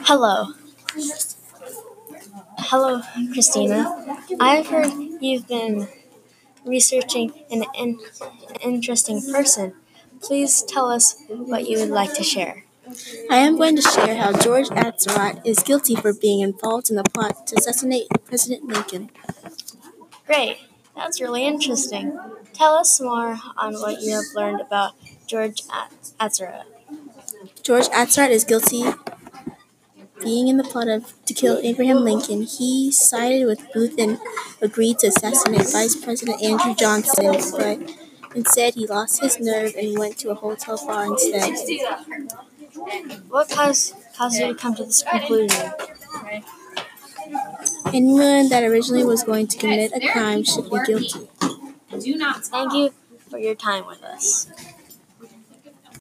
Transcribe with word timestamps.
Hello. 0.00 0.52
Hello, 2.58 3.02
Cristina. 3.32 4.18
I've 4.40 4.68
heard 4.68 4.92
you've 5.20 5.46
been 5.46 5.88
researching 6.64 7.32
an, 7.50 7.64
an 7.78 7.98
interesting 8.62 9.20
person. 9.30 9.74
Please 10.20 10.62
tell 10.62 10.90
us 10.90 11.22
what 11.28 11.68
you 11.68 11.78
would 11.78 11.90
like 11.90 12.14
to 12.14 12.22
share. 12.22 12.64
I 13.30 13.36
am 13.36 13.56
going 13.56 13.76
to 13.76 13.82
share 13.82 14.16
how 14.16 14.32
George 14.32 14.68
Atzerodt 14.68 15.44
is 15.44 15.58
guilty 15.58 15.94
for 15.94 16.14
being 16.14 16.40
involved 16.40 16.88
in 16.88 16.96
the 16.96 17.04
plot 17.04 17.46
to 17.48 17.56
assassinate 17.56 18.06
President 18.24 18.64
Lincoln. 18.64 19.10
Great. 20.26 20.56
That's 20.94 21.20
really 21.20 21.44
interesting. 21.46 22.18
Tell 22.54 22.74
us 22.74 23.00
more 23.00 23.38
on 23.58 23.74
what 23.74 24.00
you 24.00 24.12
have 24.12 24.34
learned 24.34 24.62
about 24.62 24.94
George 25.26 25.62
Atzerodt. 26.18 26.75
George 27.66 27.88
Atzerodt 27.88 28.30
is 28.30 28.44
guilty 28.44 28.84
being 30.22 30.46
in 30.46 30.56
the 30.56 30.62
plot 30.62 30.86
of 30.86 31.12
to 31.24 31.34
kill 31.34 31.58
Abraham 31.64 32.04
Lincoln. 32.04 32.42
He 32.42 32.92
sided 32.92 33.44
with 33.44 33.60
Booth 33.74 33.98
and 33.98 34.20
agreed 34.62 35.00
to 35.00 35.08
assassinate 35.08 35.68
Vice 35.72 35.96
President 35.96 36.40
Andrew 36.44 36.76
Johnson, 36.76 37.34
but 37.58 37.80
instead 38.36 38.76
he 38.76 38.86
lost 38.86 39.20
his 39.20 39.40
nerve 39.40 39.74
and 39.74 39.98
went 39.98 40.16
to 40.18 40.30
a 40.30 40.36
hotel 40.36 40.80
bar 40.86 41.06
instead. 41.06 41.56
What 43.30 43.50
caused, 43.50 43.96
caused 44.16 44.38
you 44.38 44.46
to 44.46 44.54
come 44.54 44.76
to 44.76 44.84
this 44.84 45.02
conclusion? 45.02 45.72
Anyone 47.92 48.48
that 48.48 48.62
originally 48.62 49.04
was 49.04 49.24
going 49.24 49.48
to 49.48 49.58
commit 49.58 49.90
a 49.92 50.08
crime 50.12 50.44
should 50.44 50.70
be 50.70 50.78
guilty. 50.86 51.28
Thank 51.90 52.74
you 52.74 52.92
for 53.28 53.40
your 53.40 53.56
time 53.56 53.88
with 53.88 54.04
us. 54.04 54.46